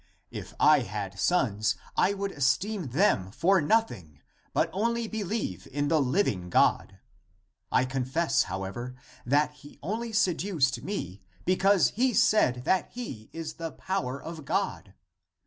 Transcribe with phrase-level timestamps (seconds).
[0.31, 4.19] If I had sons, I would esteem (them) for nothing,
[4.51, 6.97] but only believe in the living God.
[7.71, 8.95] I confess, however,
[9.27, 14.95] that he only seduced me because he said that he is the power of God.